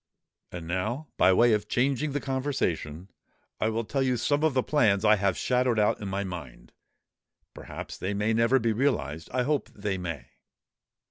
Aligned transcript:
And 0.51 0.67
now, 0.67 1.09
by 1.15 1.31
way 1.31 1.53
of 1.53 1.67
changing 1.67 2.11
the 2.11 2.19
conversation, 2.19 3.11
I 3.59 3.69
will 3.69 3.83
tell 3.83 4.01
you 4.01 4.17
some 4.17 4.43
of 4.43 4.55
the 4.55 4.63
plans 4.63 5.05
I 5.05 5.15
have 5.17 5.37
shadowed 5.37 5.77
out 5.77 6.01
in 6.01 6.07
my 6.07 6.23
mind. 6.23 6.73
Perhaps 7.53 7.99
they 7.99 8.15
may 8.15 8.33
never 8.33 8.57
be 8.57 8.73
realized:—I 8.73 9.43
hope 9.43 9.69
they 9.69 9.99
may." 9.99 10.31